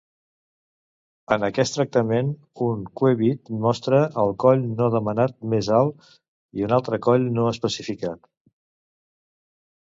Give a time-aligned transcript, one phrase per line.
[1.33, 2.31] En aquest tractament,
[2.67, 6.09] un cue-bid mostra el coll no demanat més alt
[6.63, 8.27] i un altre coll no especificat.